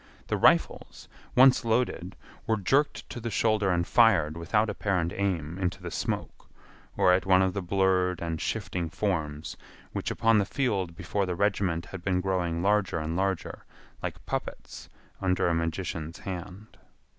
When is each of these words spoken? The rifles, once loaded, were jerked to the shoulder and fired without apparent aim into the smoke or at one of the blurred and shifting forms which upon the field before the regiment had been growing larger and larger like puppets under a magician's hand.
The 0.29 0.35
rifles, 0.35 1.07
once 1.35 1.63
loaded, 1.63 2.15
were 2.47 2.57
jerked 2.57 3.07
to 3.11 3.19
the 3.19 3.29
shoulder 3.29 3.69
and 3.69 3.85
fired 3.85 4.35
without 4.35 4.67
apparent 4.67 5.13
aim 5.13 5.59
into 5.59 5.79
the 5.79 5.91
smoke 5.91 6.49
or 6.97 7.13
at 7.13 7.27
one 7.27 7.43
of 7.43 7.53
the 7.53 7.61
blurred 7.61 8.19
and 8.19 8.41
shifting 8.41 8.89
forms 8.89 9.55
which 9.91 10.09
upon 10.09 10.39
the 10.39 10.43
field 10.45 10.95
before 10.95 11.27
the 11.27 11.35
regiment 11.35 11.85
had 11.85 12.01
been 12.01 12.19
growing 12.19 12.63
larger 12.63 12.97
and 12.97 13.15
larger 13.15 13.63
like 14.01 14.25
puppets 14.25 14.89
under 15.21 15.47
a 15.47 15.53
magician's 15.53 16.17
hand. 16.17 16.79